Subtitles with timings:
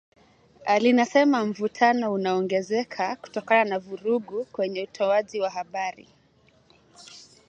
[0.79, 6.07] linasema mvutano unaongezeka kutokana na vurugu kwenye utoaji wa habari